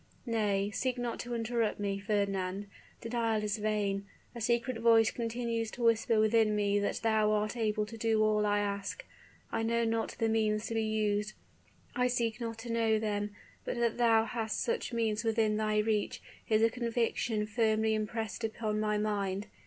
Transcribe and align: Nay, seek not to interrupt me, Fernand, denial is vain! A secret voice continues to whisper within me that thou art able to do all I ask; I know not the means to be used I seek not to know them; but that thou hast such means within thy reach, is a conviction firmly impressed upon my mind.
Nay, 0.25 0.71
seek 0.73 0.97
not 0.97 1.19
to 1.19 1.35
interrupt 1.35 1.79
me, 1.79 1.99
Fernand, 1.99 2.65
denial 3.01 3.43
is 3.43 3.59
vain! 3.59 4.07
A 4.33 4.41
secret 4.41 4.79
voice 4.79 5.11
continues 5.11 5.69
to 5.69 5.83
whisper 5.83 6.19
within 6.19 6.55
me 6.55 6.79
that 6.79 7.01
thou 7.03 7.31
art 7.31 7.55
able 7.55 7.85
to 7.85 7.99
do 7.99 8.23
all 8.23 8.43
I 8.43 8.57
ask; 8.57 9.05
I 9.51 9.61
know 9.61 9.85
not 9.85 10.15
the 10.17 10.27
means 10.27 10.65
to 10.65 10.73
be 10.73 10.81
used 10.81 11.33
I 11.95 12.07
seek 12.07 12.41
not 12.41 12.57
to 12.65 12.71
know 12.73 12.97
them; 12.97 13.35
but 13.63 13.77
that 13.77 13.99
thou 13.99 14.25
hast 14.25 14.59
such 14.61 14.91
means 14.91 15.23
within 15.23 15.57
thy 15.57 15.77
reach, 15.77 16.19
is 16.49 16.63
a 16.63 16.71
conviction 16.71 17.45
firmly 17.45 17.93
impressed 17.93 18.43
upon 18.43 18.79
my 18.79 18.97
mind. 18.97 19.45